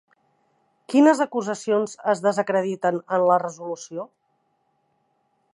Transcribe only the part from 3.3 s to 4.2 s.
la resolució?